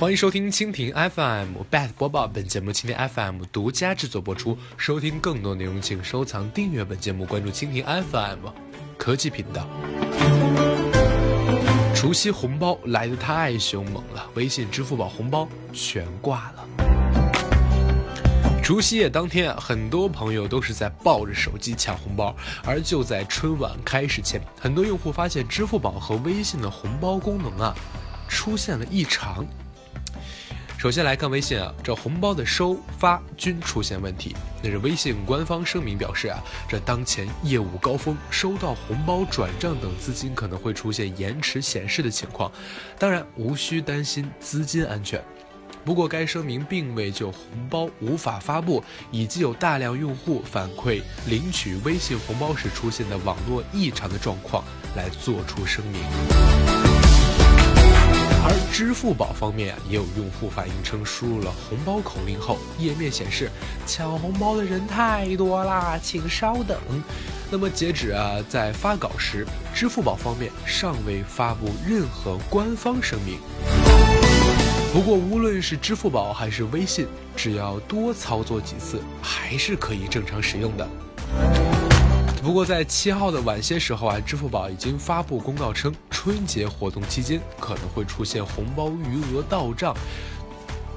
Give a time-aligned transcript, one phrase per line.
[0.00, 4.58] 欢迎收听蜻蜓 FM Bad 播报，本节目蜻蜓 FM 独家制作播出。
[4.76, 8.48] 收听更多内容，请收藏订阅本节目，关注蜻蜓 FM
[8.98, 9.68] 科技频道。
[11.94, 16.66] 除夕红包来的太凶猛了，微信、支付宝红包全挂了。
[18.64, 22.34] 除夕夜当天啊，很多朋友都是在抱着手机抢红包，
[22.64, 27.72] 而就在春晚开始前，很多用户发现支付宝和微信的红包功能啊
[28.28, 29.46] 出现了异常。
[30.84, 34.36] 首先来看微信啊，这红包的收发均出现问题。
[34.62, 36.38] 那是微信官方声明表示啊，
[36.68, 42.52] 这当前业务高峰，收到红包转账等资金可能会出现延迟显示的情况，
[42.98, 45.24] 当然无需担心资金安全。
[45.86, 54.62] 不过该声明并未就红包无法发布以及有大量用户反馈领取微信红包时出现的网络异常的状况
[54.94, 56.93] 来做出声明。
[58.94, 63.50] 支付宝方面啊，也有用户反映称，输入了红包口令后，页面显示
[63.84, 66.78] 抢红包的人太多啦，请稍等。
[67.50, 73.40] 那么截止啊，在发稿时，支付宝方面尚未发布任何官方声明。
[74.92, 80.88] 不过，无论是支付宝还是微信，只要多操作几次，还是可以正常使用的。
[82.44, 85.92] 不过，在七号的晚些时候啊，支付宝已经发布公告称，
[86.24, 89.94] 春节活动期间可能会出现红包余额到账、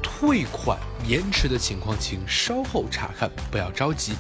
[0.02, 4.14] 退款延迟的情况，请稍后查看，不要着急。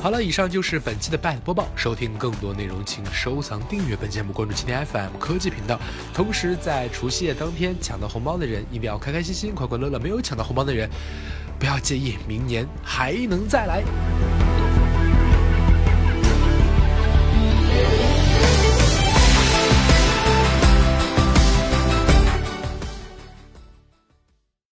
[0.00, 1.66] 好了，以上就是本期的 Bad 播报。
[1.74, 5.80] 收听更多内容，请收藏订阅本节目，关注蜻蜓 FM 科技频道。
[6.14, 10.88] 同时，在除夕夜当天抢到红包的人，一定要开开心心、快快乐乐；没有抢到红包的人，
[11.58, 13.82] 不要介意，明年还能再来。